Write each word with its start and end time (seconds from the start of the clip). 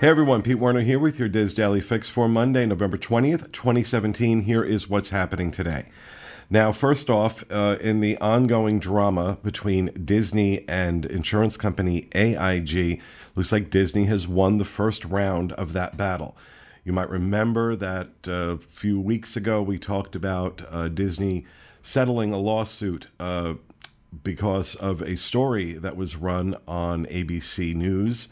Hey 0.00 0.08
everyone, 0.08 0.40
Pete 0.40 0.58
Werner 0.58 0.80
here 0.80 0.98
with 0.98 1.18
your 1.18 1.28
DIS 1.28 1.52
Daily 1.52 1.82
Fix 1.82 2.08
for 2.08 2.26
Monday, 2.26 2.64
November 2.64 2.96
20th, 2.96 3.52
2017. 3.52 4.44
Here 4.44 4.64
is 4.64 4.88
what's 4.88 5.10
happening 5.10 5.50
today. 5.50 5.84
Now, 6.48 6.72
first 6.72 7.10
off, 7.10 7.44
uh, 7.50 7.76
in 7.82 8.00
the 8.00 8.16
ongoing 8.16 8.78
drama 8.78 9.36
between 9.42 9.90
Disney 10.02 10.66
and 10.66 11.04
insurance 11.04 11.58
company 11.58 12.08
AIG, 12.14 13.02
looks 13.36 13.52
like 13.52 13.68
Disney 13.68 14.06
has 14.06 14.26
won 14.26 14.56
the 14.56 14.64
first 14.64 15.04
round 15.04 15.52
of 15.52 15.74
that 15.74 15.98
battle. 15.98 16.34
You 16.82 16.94
might 16.94 17.10
remember 17.10 17.76
that 17.76 18.08
uh, 18.26 18.32
a 18.32 18.56
few 18.56 18.98
weeks 18.98 19.36
ago 19.36 19.60
we 19.60 19.78
talked 19.78 20.16
about 20.16 20.62
uh, 20.72 20.88
Disney 20.88 21.44
settling 21.82 22.32
a 22.32 22.38
lawsuit 22.38 23.08
uh, 23.20 23.56
because 24.24 24.76
of 24.76 25.02
a 25.02 25.18
story 25.18 25.74
that 25.74 25.94
was 25.94 26.16
run 26.16 26.56
on 26.66 27.04
ABC 27.04 27.74
News 27.74 28.30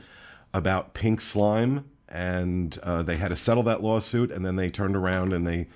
about 0.55 0.95
pink 0.95 1.21
slime, 1.21 1.85
and 2.09 2.79
uh, 2.83 3.03
they 3.03 3.17
had 3.17 3.29
to 3.29 3.37
settle 3.37 3.63
that 3.65 3.83
lawsuit. 3.83 4.31
And 4.31 4.45
then 4.45 4.57
they 4.57 4.71
turned 4.71 4.97
around 4.97 5.33
and 5.33 5.47
they 5.47 5.69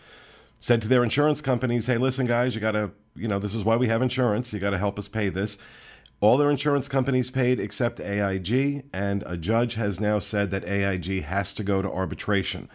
said 0.61 0.80
to 0.83 0.89
their 0.89 1.05
insurance 1.05 1.41
companies, 1.41 1.87
"Hey, 1.87 1.99
listen, 1.99 2.27
guys, 2.27 2.55
you 2.55 2.61
got 2.61 2.73
to, 2.73 2.93
you 3.15 3.29
know, 3.29 3.39
this 3.39 3.55
is 3.55 3.65
why 3.65 3.77
we 3.77 3.89
have 3.89 4.03
insurance. 4.03 4.53
You 4.53 4.61
got 4.61 4.71
to 4.71 4.79
help 4.79 4.99
us 4.99 5.09
pay 5.09 5.29
this." 5.29 5.59
All 6.21 6.37
their 6.37 6.51
insurance 6.51 6.87
companies 6.87 7.33
paid 7.33 7.59
except 7.59 7.99
AIG, 7.99 8.85
and 8.93 9.25
a 9.27 9.37
judge 9.37 9.75
has 9.75 9.99
now 9.99 10.21
said 10.21 10.53
that 10.53 10.65
AIG 10.65 11.25
has 11.25 11.52
to 11.55 11.65
go 11.65 11.83
to 11.83 11.91
arbitration. 11.91 12.69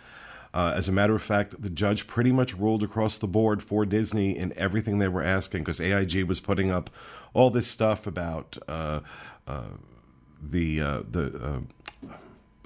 Uh, 0.53 0.73
as 0.75 0.89
a 0.89 0.91
matter 0.91 1.15
of 1.15 1.21
fact, 1.21 1.61
the 1.61 1.69
judge 1.69 2.07
pretty 2.07 2.31
much 2.31 2.57
ruled 2.57 2.83
across 2.83 3.17
the 3.17 3.27
board 3.27 3.61
for 3.61 3.85
Disney 3.85 4.37
in 4.37 4.51
everything 4.57 4.97
they 4.97 5.07
were 5.07 5.23
asking 5.23 5.61
because 5.61 5.79
AIG 5.79 6.23
was 6.23 6.39
putting 6.39 6.71
up 6.71 6.89
all 7.33 7.49
this 7.49 7.67
stuff 7.67 8.07
about 8.07 8.57
uh, 8.67 9.01
uh, 9.47 9.63
the 10.41 10.81
uh, 10.81 11.01
the 11.09 11.27
uh, 11.41 11.59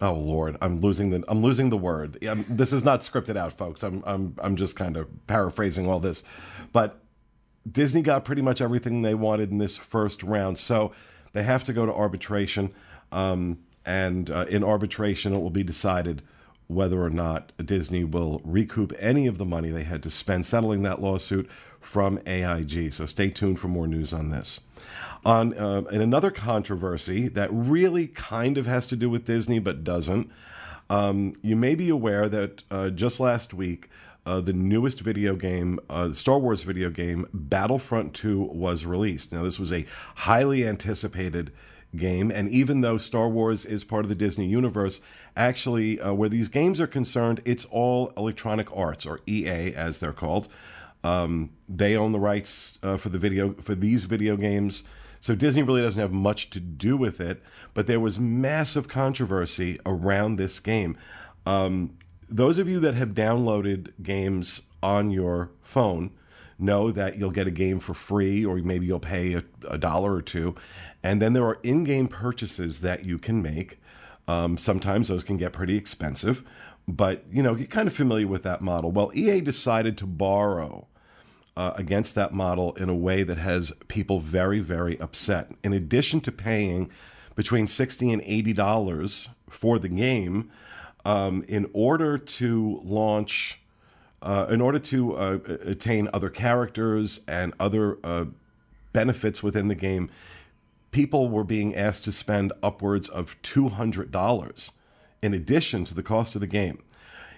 oh 0.02 0.14
lord. 0.14 0.58
I'm 0.62 0.80
losing 0.82 1.10
the 1.12 1.24
i'm 1.28 1.42
losing 1.42 1.70
the 1.70 1.78
word. 1.78 2.24
I'm, 2.24 2.46
this 2.50 2.74
is 2.74 2.84
not 2.84 3.02
scripted 3.02 3.38
out 3.38 3.54
folks. 3.54 3.84
I'm 3.84 4.04
i'm 4.06 4.36
i'm 4.42 4.56
just 4.56 4.76
kind 4.76 4.98
of 4.98 5.08
paraphrasing 5.28 5.88
all 5.88 6.00
this. 6.00 6.24
But 6.72 7.00
disney 7.70 8.02
got 8.02 8.26
pretty 8.26 8.42
much 8.42 8.62
everything 8.62 9.02
they 9.02 9.14
wanted 9.14 9.52
in 9.52 9.58
this 9.58 9.78
first 9.78 10.24
round. 10.24 10.58
So 10.58 10.92
they 11.34 11.44
have 11.44 11.64
to 11.66 11.74
go 11.74 11.86
to 11.86 11.94
arbitration. 11.94 12.74
Um, 13.12 13.60
and 13.86 14.30
uh, 14.30 14.46
in 14.50 14.64
arbitration 14.64 15.34
it 15.34 15.40
will 15.40 15.50
be 15.50 15.64
decided 15.64 16.22
whether 16.68 17.02
or 17.02 17.10
not 17.10 17.52
disney 17.66 18.04
will 18.04 18.42
recoup 18.44 18.94
any 19.00 19.28
of 19.28 19.38
the 19.38 19.46
money 19.46 19.70
they 19.70 19.84
had 19.84 20.04
to 20.04 20.10
spend 20.10 20.46
settling 20.46 20.84
that 20.84 21.02
lawsuit 21.02 21.50
from 21.80 22.18
aig 22.20 22.94
so 22.94 23.06
stay 23.06 23.30
tuned 23.30 23.60
for 23.60 23.68
more 23.68 23.88
news 23.88 24.14
on 24.14 24.30
this 24.30 24.62
on 25.26 25.58
uh, 25.58 25.84
in 25.92 26.02
another 26.02 26.32
controversy 26.32 27.28
that 27.30 27.50
really 27.52 28.08
kind 28.08 28.58
of 28.58 28.66
has 28.66 28.88
to 28.88 28.96
do 28.96 29.10
with 29.10 29.26
Disney 29.26 29.60
but 29.60 29.84
doesn't. 29.84 30.32
Um, 30.90 31.36
you 31.42 31.56
may 31.56 31.76
be 31.76 31.90
aware 31.90 32.28
that 32.28 32.64
uh, 32.70 32.90
just 32.90 33.20
last 33.20 33.54
week, 33.54 33.90
uh, 34.26 34.42
the 34.42 34.54
newest 34.54 35.00
video 35.00 35.36
game, 35.36 35.80
uh, 35.90 36.12
Star 36.12 36.38
Wars 36.38 36.64
video 36.64 36.90
game, 36.90 37.28
Battlefront 37.34 38.14
2, 38.14 38.42
was 38.42 38.86
released. 38.86 39.32
Now, 39.32 39.44
this 39.44 39.60
was 39.60 39.74
a 39.74 39.86
highly 40.16 40.68
anticipated 40.68 41.52
game, 41.96 42.30
and 42.30 42.50
even 42.50 42.82
though 42.82 42.98
Star 42.98 43.28
Wars 43.28 43.66
is 43.66 43.84
part 43.84 44.06
of 44.06 44.10
the 44.10 44.16
Disney 44.16 44.46
universe, 44.46 45.02
actually, 45.36 46.00
uh, 46.00 46.14
where 46.14 46.30
these 46.30 46.50
games 46.50 46.80
are 46.80 46.88
concerned, 46.88 47.42
it's 47.46 47.66
all 47.66 48.14
Electronic 48.16 48.76
Arts, 48.76 49.06
or 49.06 49.22
EA 49.26 49.74
as 49.74 50.00
they're 50.00 50.14
called. 50.14 50.48
Um, 51.04 51.52
they 51.68 51.96
own 51.96 52.12
the 52.12 52.20
rights 52.20 52.78
uh, 52.84 52.98
for 52.98 53.10
the 53.10 53.18
video 53.18 53.54
for 53.54 53.76
these 53.76 54.04
video 54.04 54.38
games. 54.38 54.84
So 55.20 55.36
Disney 55.36 55.62
really 55.62 55.82
doesn't 55.82 56.02
have 56.02 56.12
much 56.12 56.50
to 56.52 56.60
do 56.60 56.98
with 56.98 57.22
it, 57.22 57.44
but 57.74 57.86
there 57.86 58.00
was 58.00 58.20
massive 58.20 58.88
controversy 58.88 59.80
around 59.86 60.36
this 60.36 60.60
game. 60.60 60.98
Um, 61.46 61.98
those 62.28 62.58
of 62.58 62.68
you 62.68 62.80
that 62.80 62.96
have 62.96 63.10
downloaded 63.10 63.92
games 64.02 64.64
on 64.82 65.12
your 65.12 65.52
phone 65.62 66.12
know 66.58 66.92
that 66.92 67.18
you'll 67.18 67.32
get 67.32 67.48
a 67.48 67.52
game 67.52 67.80
for 67.80 67.94
free, 67.94 68.46
or 68.46 68.58
maybe 68.58 68.86
you'll 68.86 69.00
pay 69.00 69.34
a, 69.34 69.44
a 69.68 69.78
dollar 69.78 70.14
or 70.14 70.22
two. 70.22 70.56
And 71.04 71.22
then 71.22 71.34
there 71.34 71.46
are 71.46 71.60
in 71.64 71.84
game 71.84 72.08
purchases 72.08 72.82
that 72.82 73.06
you 73.06 73.18
can 73.18 73.42
make. 73.42 73.80
Um, 74.28 74.58
sometimes 74.58 75.08
those 75.08 75.24
can 75.24 75.38
get 75.38 75.52
pretty 75.52 75.76
expensive, 75.76 76.44
but 76.88 77.26
you 77.32 77.44
know, 77.44 77.56
you're 77.56 77.68
kind 77.68 77.88
of 77.88 77.94
familiar 77.94 78.28
with 78.28 78.44
that 78.44 78.62
model. 78.62 78.92
Well, 78.92 79.12
EA 79.14 79.42
decided 79.42 79.98
to 80.00 80.06
borrow 80.06 80.88
uh, 81.58 81.74
against 81.76 82.16
that 82.16 82.34
model 82.34 82.74
in 82.74 82.90
a 82.90 82.96
way 82.96 83.24
that 83.24 83.38
has 83.38 83.74
people 83.88 84.20
very, 84.20 84.60
very 84.60 85.00
upset. 85.00 85.52
In 85.64 85.74
addition 85.74 86.22
to 86.22 86.32
paying 86.32 86.90
between 87.36 87.68
sixty 87.68 88.12
and 88.12 88.22
eighty 88.26 88.54
dollars 88.54 89.30
for 89.50 89.80
the 89.80 89.90
game, 89.90 90.52
um, 91.06 91.44
in 91.48 91.70
order 91.74 92.18
to 92.18 92.82
launch, 92.84 93.62
uh, 94.22 94.48
in 94.50 94.62
order 94.62 94.80
to 94.80 95.16
uh, 95.16 95.40
attain 95.66 96.10
other 96.14 96.30
characters 96.30 97.24
and 97.28 97.54
other 97.60 97.98
uh, 98.04 98.26
benefits 98.94 99.42
within 99.42 99.68
the 99.68 99.76
game, 99.76 100.10
people 100.92 101.30
were 101.30 101.44
being 101.46 101.76
asked 101.76 102.04
to 102.06 102.12
spend 102.12 102.52
upwards 102.62 103.10
of 103.10 103.36
two 103.42 103.70
hundred 103.70 104.12
dollars 104.12 104.74
in 105.22 105.34
addition 105.34 105.86
to 105.86 105.94
the 105.94 106.04
cost 106.04 106.36
of 106.36 106.42
the 106.42 106.48
game. 106.48 106.82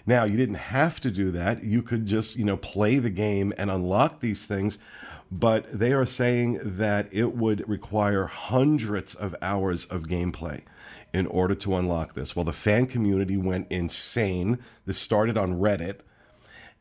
Now, 0.06 0.26
you 0.26 0.36
didn't 0.38 0.56
have 0.56 1.00
to 1.02 1.12
do 1.12 1.32
that. 1.32 1.64
You 1.64 1.82
could 1.82 2.06
just, 2.06 2.36
you 2.36 2.44
know, 2.44 2.58
play 2.58 3.00
the 3.00 3.10
game 3.10 3.54
and 3.58 3.72
unlock 3.72 4.20
these 4.20 4.46
things. 4.46 4.78
But 5.32 5.72
they 5.72 5.94
are 5.94 6.06
saying 6.06 6.60
that 6.62 7.08
it 7.12 7.36
would 7.36 7.68
require 7.68 8.26
hundreds 8.26 9.16
of 9.16 9.36
hours 9.42 9.86
of 9.86 10.04
gameplay 10.04 10.62
in 11.14 11.26
order 11.28 11.56
to 11.56 11.76
unlock 11.76 12.14
this. 12.14 12.36
Well, 12.36 12.46
the 12.46 12.54
fan 12.54 12.86
community 12.86 13.38
went 13.38 13.72
insane. 13.72 14.60
This 14.86 15.00
started 15.00 15.38
on 15.38 15.60
Reddit. 15.60 16.02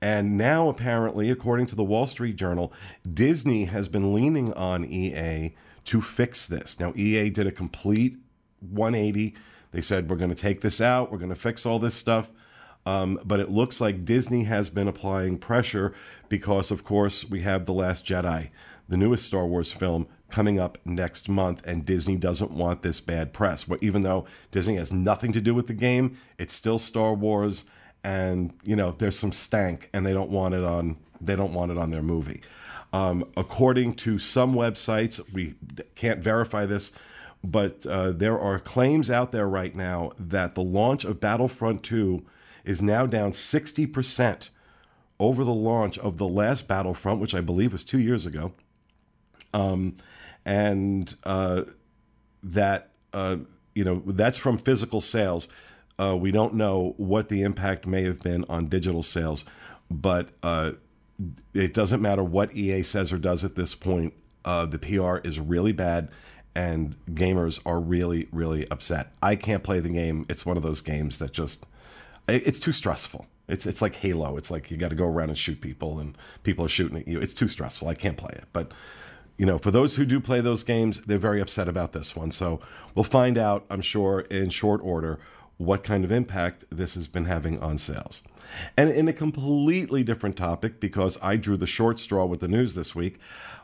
And 0.03 0.37
now, 0.37 0.69
apparently, 0.69 1.31
according 1.31 1.67
to 1.67 1.77
the 1.77 1.85
Wall 1.85 2.07
Street 2.07 2.37
Journal, 2.37 2.73
Disney 3.11 3.67
has 3.67 3.89
been 3.89 4.13
leaning 4.13 4.53
on 4.55 4.85
EA 4.85 5.55
to 5.85 6.03
fix 6.03 6.47
this. 6.47 6.81
Now, 6.81 6.93
EA 6.97 7.31
did 7.31 7.47
a 7.47 7.53
complete 7.53 8.17
180. 8.61 9.35
They 9.71 9.81
said, 9.81 10.11
we're 10.11 10.17
going 10.17 10.35
to 10.35 10.37
take 10.37 10.61
this 10.61 10.81
out, 10.81 11.13
we're 11.13 11.19
going 11.19 11.31
to 11.31 11.37
fix 11.37 11.65
all 11.65 11.79
this 11.79 11.95
stuff. 11.95 12.31
Um, 12.85 13.21
but 13.25 13.41
it 13.41 13.51
looks 13.51 13.81
like 13.81 14.05
Disney 14.05 14.45
has 14.45 14.71
been 14.71 14.89
applying 14.89 15.39
pressure 15.39 15.95
because, 16.29 16.71
of 16.71 16.85
course, 16.85 17.29
we 17.29 17.43
have 17.43 17.65
The 17.65 17.73
Last 17.73 18.07
Jedi, 18.07 18.51
the 18.89 18.97
newest 18.97 19.27
Star 19.27 19.47
Wars 19.47 19.73
film, 19.73 20.09
coming 20.31 20.59
up 20.59 20.79
next 20.85 21.29
month, 21.29 21.65
and 21.67 21.85
Disney 21.85 22.17
doesn't 22.17 22.51
want 22.51 22.83
this 22.83 23.01
bad 23.01 23.33
press. 23.33 23.69
Well, 23.69 23.79
even 23.83 24.03
though 24.03 24.27
Disney 24.51 24.77
has 24.77 24.93
nothing 24.93 25.33
to 25.33 25.41
do 25.41 25.55
with 25.55 25.69
the 25.69 25.75
game, 25.75 26.19
it's 26.39 26.55
still 26.55 26.79
Star 26.79 27.15
Wars, 27.15 27.65
and 28.03 28.53
you 28.65 28.75
know 28.75 28.95
there's 28.99 29.19
some 29.19 29.33
stank, 29.33 29.89
and 29.93 30.05
they 30.05 30.13
don't 30.13 30.31
want 30.31 30.55
it 30.55 30.65
on. 30.65 30.97
They 31.21 31.37
don't 31.37 31.55
want 31.55 31.71
it 31.71 31.79
on 31.79 31.91
their 31.91 32.03
movie. 32.03 32.43
Um, 32.93 33.25
according 33.37 33.95
to 33.95 34.19
some 34.19 34.55
websites, 34.55 35.33
we 35.33 35.55
can't 35.95 36.21
verify 36.21 36.67
this, 36.67 36.93
but 37.45 37.87
uh, 37.87 38.13
there 38.13 38.39
are 38.39 38.59
claims 38.59 39.11
out 39.11 39.33
there 39.33 39.49
right 39.49 39.75
now 39.75 40.13
that 40.19 40.55
the 40.55 40.63
launch 40.63 41.05
of 41.05 41.21
Battlefront 41.21 41.83
2 41.85 42.25
is 42.65 42.83
now 42.83 43.07
down 43.07 43.33
60% 43.33 44.51
over 45.19 45.45
the 45.45 45.55
launch 45.55 45.99
of 45.99 46.19
the 46.19 46.29
last 46.29 46.67
Battlefront, 46.67 47.21
which 47.21 47.35
I 47.35 47.41
believe 47.41 47.73
was 47.73 47.85
two 47.85 48.01
years 48.01 48.27
ago. 48.27 48.53
Um, 49.55 49.97
and 50.45 51.15
uh, 51.25 51.63
that, 52.43 52.91
uh, 53.13 53.37
you 53.75 53.85
know, 53.85 54.03
that's 54.07 54.39
from 54.39 54.59
physical 54.59 55.01
sales. 55.01 55.49
Uh, 55.99 56.17
we 56.17 56.31
don't 56.31 56.55
know 56.55 56.95
what 56.97 57.29
the 57.29 57.43
impact 57.43 57.87
may 57.87 58.03
have 58.03 58.21
been 58.21 58.45
on 58.49 58.67
digital 58.67 59.03
sales, 59.03 59.45
but 59.91 60.31
uh, 60.43 60.73
it 61.55 61.75
doesn't 61.75 62.03
matter 62.03 62.25
what 62.25 62.55
EA 62.55 62.83
says 62.83 63.13
or 63.13 63.19
does 63.19 63.45
at 63.45 63.55
this 63.55 63.75
point. 63.75 64.15
Uh, 64.45 64.67
the 64.67 64.79
PR 64.79 65.19
is 65.25 65.39
really 65.39 65.73
bad, 65.73 66.09
and 66.55 66.97
gamers 67.11 67.61
are 67.65 67.79
really, 67.79 68.29
really 68.33 68.69
upset. 68.71 69.13
I 69.23 69.37
can't 69.37 69.63
play 69.63 69.79
the 69.79 69.91
game. 69.91 70.25
It's 70.29 70.45
one 70.45 70.57
of 70.57 70.63
those 70.63 70.81
games 70.81 71.19
that 71.19 71.33
just 71.33 71.65
it's 72.29 72.61
too 72.61 72.73
stressful. 72.73 73.27
It's 73.49 73.67
it's 73.67 73.83
like 73.83 73.97
Halo. 73.97 74.37
It's 74.37 74.51
like 74.51 74.71
you 74.71 74.77
got 74.77 74.91
to 74.91 74.95
go 74.95 75.07
around 75.07 75.31
and 75.31 75.39
shoot 75.39 75.61
people, 75.61 75.99
and 75.99 76.17
people 76.43 76.65
are 76.65 76.69
shooting 76.69 76.99
at 76.99 77.09
you. 77.09 77.21
It's 77.21 77.35
too 77.35 77.49
stressful. 77.49 77.89
I 77.89 77.95
can't 77.95 78.17
play 78.17 78.33
it. 78.35 78.45
But 78.53 78.73
you 79.37 79.47
know, 79.47 79.59
for 79.59 79.71
those 79.71 79.97
who 79.97 80.05
do 80.05 80.21
play 80.21 80.41
those 80.41 80.63
games, 80.63 81.03
they're 81.03 81.19
very 81.19 81.41
upset 81.41 81.69
about 81.69 81.93
this 81.93 82.15
one. 82.15 82.31
So 82.31 82.61
we'll 82.95 83.05
find 83.05 83.37
out, 83.37 83.65
I'm 83.71 83.81
sure, 83.81 84.21
in 84.21 84.51
short 84.51 84.81
order, 84.85 85.19
what 85.57 85.85
kind 85.85 86.05
of 86.05 86.13
impact 86.13 86.65
this 86.71 86.95
has 86.95 87.09
been 87.09 87.25
having 87.25 87.59
on 87.61 87.79
sales. 87.79 88.23
And 88.77 88.91
in 88.91 89.09
a 89.09 89.13
completely 89.13 90.03
different 90.03 90.37
topic, 90.37 90.81
because 90.81 91.19
I 91.23 91.37
drew 91.37 91.57
the 91.57 91.67
short 91.67 91.99
straw 91.99 92.25
with 92.25 92.41
the 92.41 92.49
news 92.49 92.75
this 92.75 92.95
week, 92.95 93.19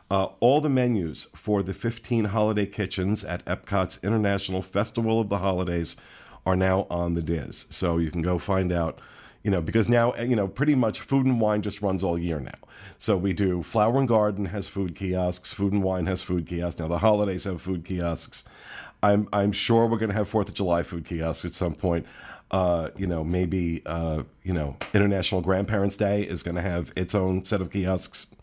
uh, 0.09 0.29
all 0.39 0.59
the 0.59 0.69
menus 0.69 1.27
for 1.35 1.61
the 1.61 1.73
15 1.73 2.25
holiday 2.25 2.65
kitchens 2.65 3.23
at 3.23 3.45
Epcot's 3.45 4.03
International 4.03 4.61
Festival 4.61 5.21
of 5.21 5.29
the 5.29 5.37
Holidays 5.37 5.97
are 6.49 6.55
now 6.55 6.87
on 6.89 7.13
the 7.13 7.21
DIS. 7.21 7.67
So 7.69 7.97
you 7.97 8.09
can 8.09 8.21
go 8.21 8.39
find 8.39 8.71
out, 8.71 8.99
you 9.43 9.51
know, 9.51 9.61
because 9.61 9.87
now, 9.87 10.15
you 10.15 10.35
know, 10.35 10.47
pretty 10.47 10.75
much 10.75 10.99
food 10.99 11.25
and 11.25 11.39
wine 11.39 11.61
just 11.61 11.81
runs 11.81 12.03
all 12.03 12.19
year 12.19 12.39
now. 12.39 12.51
So 12.97 13.15
we 13.15 13.33
do 13.33 13.63
Flower 13.63 13.99
and 13.99 14.07
Garden 14.07 14.45
has 14.45 14.67
food 14.67 14.95
kiosks, 14.95 15.53
Food 15.53 15.73
and 15.73 15.83
Wine 15.83 16.07
has 16.07 16.23
food 16.23 16.47
kiosks. 16.47 16.79
Now 16.79 16.87
the 16.87 16.97
holidays 16.97 17.43
have 17.43 17.61
food 17.61 17.85
kiosks. 17.85 18.43
I'm 19.01 19.29
I'm 19.31 19.51
sure 19.51 19.85
we're 19.85 19.97
going 19.97 20.09
to 20.09 20.15
have 20.15 20.27
Fourth 20.27 20.49
of 20.49 20.55
July 20.55 20.83
food 20.83 21.05
kiosks 21.05 21.45
at 21.45 21.53
some 21.53 21.75
point. 21.75 22.05
Uh, 22.51 22.89
you 22.97 23.05
know, 23.05 23.23
maybe 23.23 23.83
uh, 23.85 24.23
you 24.43 24.53
know, 24.53 24.75
International 24.93 25.41
Grandparents 25.41 25.95
Day 25.95 26.23
is 26.23 26.41
going 26.43 26.55
to 26.55 26.61
have 26.61 26.91
its 26.97 27.13
own 27.13 27.43
set 27.43 27.61
of 27.61 27.69
kiosks. 27.69 28.35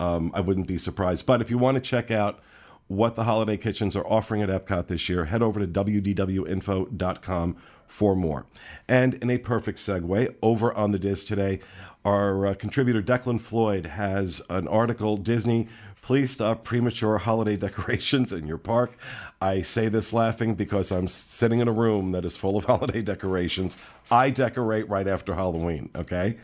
Um, 0.00 0.32
I 0.34 0.40
wouldn't 0.40 0.66
be 0.66 0.76
surprised. 0.76 1.24
But 1.24 1.40
if 1.40 1.50
you 1.50 1.56
want 1.56 1.76
to 1.76 1.80
check 1.80 2.10
out 2.10 2.40
what 2.88 3.14
the 3.14 3.24
holiday 3.24 3.56
kitchens 3.56 3.96
are 3.96 4.06
offering 4.06 4.42
at 4.42 4.48
Epcot 4.48 4.88
this 4.88 5.08
year, 5.08 5.24
head 5.26 5.42
over 5.42 5.60
to 5.60 5.66
wdwinfo.com 5.66 7.56
for 7.86 8.16
more. 8.16 8.46
And 8.88 9.14
in 9.14 9.30
a 9.30 9.38
perfect 9.38 9.78
segue, 9.78 10.34
over 10.42 10.74
on 10.74 10.92
the 10.92 10.98
DIS 10.98 11.24
today, 11.24 11.60
our 12.04 12.46
uh, 12.46 12.54
contributor 12.54 13.02
Declan 13.02 13.40
Floyd 13.40 13.86
has 13.86 14.42
an 14.50 14.68
article 14.68 15.16
Disney 15.16 15.68
Please 16.04 16.32
stop 16.32 16.64
premature 16.64 17.16
holiday 17.16 17.56
decorations 17.66 18.30
in 18.30 18.46
your 18.46 18.58
park. 18.58 18.92
I 19.40 19.62
say 19.62 19.88
this 19.88 20.12
laughing 20.12 20.54
because 20.54 20.92
I'm 20.92 21.08
sitting 21.08 21.60
in 21.60 21.68
a 21.68 21.72
room 21.72 22.12
that 22.12 22.26
is 22.26 22.36
full 22.36 22.58
of 22.58 22.64
holiday 22.66 23.00
decorations. 23.00 23.78
I 24.10 24.28
decorate 24.28 24.86
right 24.90 25.08
after 25.08 25.34
Halloween, 25.34 25.88
okay? 25.96 26.36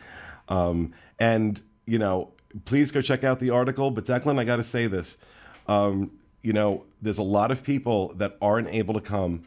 Um, 0.49 0.95
and, 1.19 1.61
you 1.85 1.99
know, 1.99 2.33
please 2.65 2.91
go 2.91 3.03
check 3.03 3.23
out 3.23 3.39
the 3.39 3.51
article. 3.51 3.91
But, 3.91 4.07
Declan, 4.07 4.39
I 4.39 4.45
got 4.45 4.57
to 4.57 4.65
say 4.65 4.87
this. 4.87 5.19
Um, 5.67 6.13
you 6.43 6.53
know, 6.53 6.85
there's 7.03 7.19
a 7.19 7.23
lot 7.23 7.51
of 7.51 7.63
people 7.63 8.15
that 8.15 8.37
aren't 8.41 8.69
able 8.69 8.95
to 8.95 9.01
come 9.01 9.45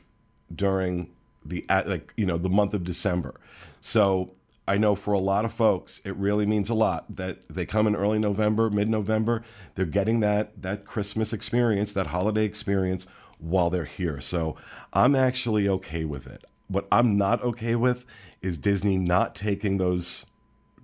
during 0.53 1.09
the 1.45 1.65
like 1.85 2.13
you 2.15 2.25
know 2.25 2.37
the 2.37 2.49
month 2.49 2.73
of 2.73 2.83
December. 2.83 3.39
So 3.81 4.31
I 4.67 4.77
know 4.77 4.95
for 4.95 5.13
a 5.13 5.19
lot 5.19 5.43
of 5.45 5.53
folks, 5.53 6.01
it 6.05 6.15
really 6.15 6.45
means 6.45 6.69
a 6.69 6.73
lot 6.73 7.15
that 7.15 7.45
they 7.49 7.65
come 7.65 7.85
in 7.85 7.95
early 7.95 8.19
November, 8.19 8.69
mid 8.69 8.87
November. 8.87 9.43
They're 9.75 9.85
getting 9.85 10.21
that 10.21 10.61
that 10.61 10.85
Christmas 10.85 11.33
experience, 11.33 11.91
that 11.93 12.07
holiday 12.07 12.45
experience 12.45 13.07
while 13.39 13.69
they're 13.69 13.85
here. 13.85 14.21
So 14.21 14.55
I'm 14.93 15.15
actually 15.15 15.67
okay 15.67 16.05
with 16.05 16.27
it. 16.27 16.45
What 16.67 16.87
I'm 16.91 17.17
not 17.17 17.41
okay 17.43 17.75
with 17.75 18.05
is 18.41 18.57
Disney 18.57 18.97
not 18.97 19.35
taking 19.35 19.77
those 19.77 20.27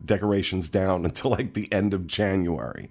decorations 0.03 0.69
down 0.69 1.05
until 1.05 1.31
like 1.31 1.53
the 1.53 1.71
end 1.71 1.93
of 1.93 2.07
January. 2.07 2.89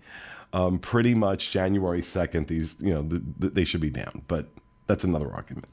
Um, 0.52 0.78
pretty 0.78 1.14
much 1.14 1.50
January 1.50 2.00
2nd, 2.00 2.46
these, 2.46 2.80
you 2.80 2.94
know, 2.94 3.02
the, 3.02 3.22
the, 3.38 3.50
they 3.50 3.64
should 3.64 3.82
be 3.82 3.90
down, 3.90 4.22
but 4.28 4.48
that's 4.86 5.04
another 5.04 5.30
argument. 5.30 5.66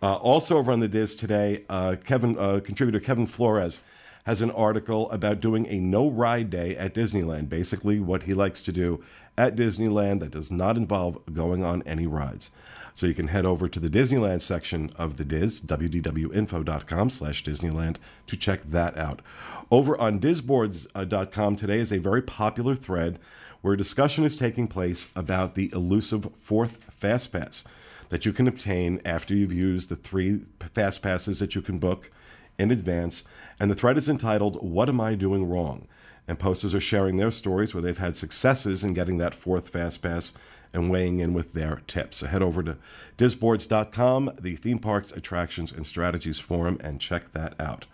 Uh, 0.00 0.14
also 0.14 0.58
over 0.58 0.70
on 0.70 0.78
the 0.78 0.86
DIS 0.86 1.16
today, 1.16 1.64
uh, 1.68 1.96
Kevin, 2.04 2.36
uh, 2.38 2.60
contributor 2.62 3.00
Kevin 3.00 3.26
Flores 3.26 3.80
has 4.24 4.42
an 4.42 4.50
article 4.52 5.10
about 5.10 5.40
doing 5.40 5.66
a 5.66 5.80
no 5.80 6.08
ride 6.08 6.50
day 6.50 6.76
at 6.76 6.94
Disneyland. 6.94 7.48
Basically, 7.48 7.98
what 7.98 8.24
he 8.24 8.34
likes 8.34 8.62
to 8.62 8.72
do 8.72 9.02
at 9.36 9.56
Disneyland 9.56 10.20
that 10.20 10.30
does 10.30 10.50
not 10.50 10.76
involve 10.76 11.18
going 11.32 11.64
on 11.64 11.82
any 11.82 12.06
rides. 12.06 12.50
So 12.94 13.06
you 13.06 13.14
can 13.14 13.28
head 13.28 13.46
over 13.46 13.68
to 13.68 13.80
the 13.80 13.88
Disneyland 13.88 14.42
section 14.42 14.90
of 14.96 15.16
the 15.16 15.24
DIS, 15.24 15.62
wdwinfo.com 15.62 17.10
slash 17.10 17.42
Disneyland, 17.42 17.96
to 18.26 18.36
check 18.36 18.62
that 18.64 18.96
out. 18.98 19.22
Over 19.70 19.98
on 19.98 20.20
Disboards.com 20.20 21.54
uh, 21.54 21.56
today 21.56 21.78
is 21.78 21.92
a 21.92 21.98
very 21.98 22.22
popular 22.22 22.74
thread 22.74 23.18
where 23.62 23.76
discussion 23.76 24.24
is 24.24 24.36
taking 24.36 24.68
place 24.68 25.10
about 25.16 25.54
the 25.54 25.70
elusive 25.72 26.28
fourth 26.36 26.78
FastPass 27.00 27.64
that 28.10 28.26
you 28.26 28.32
can 28.32 28.46
obtain 28.46 29.00
after 29.04 29.34
you've 29.34 29.52
used 29.52 29.88
the 29.88 29.96
three 29.96 30.40
FastPasses 30.58 31.38
that 31.38 31.54
you 31.54 31.62
can 31.62 31.78
book 31.78 32.10
in 32.58 32.70
advance 32.70 33.24
and 33.62 33.70
the 33.70 33.74
thread 33.74 33.96
is 33.96 34.08
entitled, 34.08 34.56
What 34.62 34.88
Am 34.88 35.00
I 35.00 35.14
Doing 35.14 35.48
Wrong? 35.48 35.86
And 36.26 36.38
posters 36.38 36.74
are 36.74 36.80
sharing 36.80 37.16
their 37.16 37.30
stories 37.30 37.74
where 37.74 37.82
they've 37.82 37.96
had 37.96 38.16
successes 38.16 38.82
in 38.82 38.94
getting 38.94 39.18
that 39.18 39.34
fourth 39.34 39.68
Fast 39.68 40.02
Pass 40.02 40.36
and 40.74 40.90
weighing 40.90 41.20
in 41.20 41.34
with 41.34 41.52
their 41.52 41.82
tips. 41.86 42.18
So 42.18 42.26
head 42.26 42.42
over 42.42 42.62
to 42.62 42.76
disboards.com, 43.18 44.32
the 44.40 44.56
Theme 44.56 44.78
Parks 44.78 45.12
Attractions 45.12 45.70
and 45.70 45.86
Strategies 45.86 46.40
Forum, 46.40 46.78
and 46.82 47.00
check 47.00 47.32
that 47.32 47.54
out. 47.60 47.86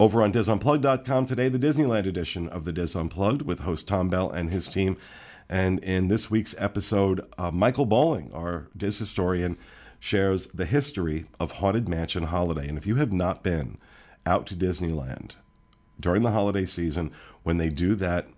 Over 0.00 0.22
on 0.22 0.32
disunplugged.com 0.32 1.26
today, 1.26 1.48
the 1.48 1.58
Disneyland 1.58 2.06
edition 2.06 2.48
of 2.48 2.64
the 2.64 2.72
DIS 2.72 2.94
Unplugged 2.94 3.42
with 3.42 3.60
host 3.60 3.88
Tom 3.88 4.08
Bell 4.08 4.30
and 4.30 4.50
his 4.50 4.68
team. 4.68 4.96
And 5.48 5.78
in 5.80 6.08
this 6.08 6.30
week's 6.30 6.54
episode, 6.58 7.26
uh, 7.36 7.50
Michael 7.50 7.86
Bowling, 7.86 8.32
our 8.32 8.68
Dis 8.76 8.98
historian, 8.98 9.56
shares 10.00 10.46
the 10.48 10.66
history 10.66 11.26
of 11.40 11.52
Haunted 11.52 11.88
Mansion 11.88 12.24
Holiday. 12.24 12.68
And 12.68 12.78
if 12.78 12.86
you 12.86 12.96
have 12.96 13.12
not 13.12 13.42
been, 13.42 13.78
out 14.28 14.46
to 14.46 14.54
Disneyland 14.54 15.36
during 15.98 16.22
the 16.22 16.30
holiday 16.30 16.66
season 16.66 17.10
when 17.42 17.56
they 17.56 17.70
do 17.70 17.94
that 17.96 18.28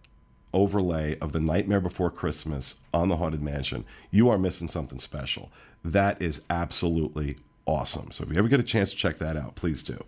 overlay 0.55 1.19
of 1.19 1.33
the 1.33 1.41
Nightmare 1.41 1.81
Before 1.81 2.11
Christmas 2.11 2.81
on 2.95 3.09
the 3.09 3.17
Haunted 3.17 3.43
Mansion, 3.43 3.85
you 4.11 4.29
are 4.29 4.39
missing 4.39 4.69
something 4.69 4.99
special. 4.99 5.51
That 5.85 6.21
is 6.23 6.47
absolutely 6.49 7.37
awesome. 7.67 8.12
So 8.12 8.25
if 8.25 8.31
you 8.31 8.39
ever 8.39 8.49
get 8.49 8.61
a 8.61 8.65
chance 8.65 8.91
to 8.91 8.97
check 8.97 9.19
that 9.19 9.37
out, 9.37 9.57
please 9.57 9.83
do. 9.83 10.03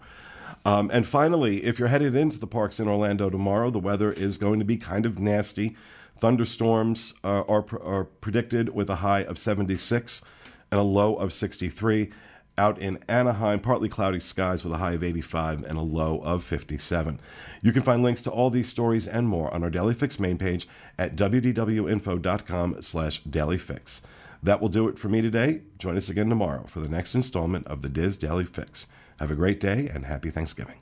Um, 0.65 0.91
and 0.93 1.07
finally, 1.07 1.65
if 1.65 1.79
you're 1.79 1.89
headed 1.89 2.15
into 2.15 2.39
the 2.39 2.47
parks 2.47 2.79
in 2.79 2.89
Orlando 2.89 3.29
tomorrow, 3.29 3.71
the 3.71 3.79
weather 3.79 4.13
is 4.13 4.39
going 4.39 4.61
to 4.61 4.65
be 4.65 4.77
kind 4.77 5.05
of 5.05 5.19
nasty. 5.19 5.77
Thunderstorms 6.19 7.15
uh, 7.25 7.43
are, 7.49 7.65
are 7.83 8.05
predicted 8.05 8.69
with 8.71 8.89
a 8.89 8.97
high 8.97 9.25
of 9.25 9.39
76 9.39 10.25
and 10.73 10.81
a 10.81 10.83
low 10.83 11.15
of 11.15 11.33
63 11.33 12.11
out 12.59 12.79
in 12.79 12.99
Anaheim, 13.09 13.61
partly 13.61 13.89
cloudy 13.89 14.21
skies 14.21 14.65
with 14.65 14.75
a 14.75 14.79
high 14.79 14.93
of 14.93 15.05
85 15.05 15.65
and 15.65 15.79
a 15.79 15.83
low 15.83 16.19
of 16.21 16.45
57. 16.45 17.21
You 17.63 17.73
can 17.73 17.83
find 17.83 18.03
links 18.03 18.23
to 18.23 18.31
all 18.31 18.51
these 18.51 18.69
stories 18.69 19.07
and 19.07 19.29
more 19.29 19.53
on 19.55 19.63
our 19.63 19.71
Daily 19.71 19.95
Fix 19.95 20.19
main 20.19 20.39
page 20.39 20.67
at 20.99 21.17
wdwinfo.com 21.17 22.83
slash 22.83 23.23
dailyfix. 23.23 24.03
That 24.43 24.61
will 24.61 24.69
do 24.69 24.89
it 24.89 24.99
for 24.99 25.09
me 25.09 25.23
today. 25.23 25.61
Join 25.79 25.97
us 25.97 26.09
again 26.09 26.29
tomorrow 26.29 26.65
for 26.67 26.81
the 26.81 26.89
next 26.89 27.15
installment 27.15 27.67
of 27.69 27.81
the 27.81 27.89
DIS 27.89 28.17
Daily 28.17 28.45
Fix. 28.45 28.89
Have 29.21 29.31
a 29.31 29.37
great 29.37 29.61
day 29.61 29.89
and 29.89 30.07
happy 30.07 30.31
Thanksgiving. 30.31 30.77